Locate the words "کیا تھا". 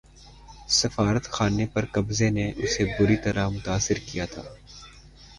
4.07-4.41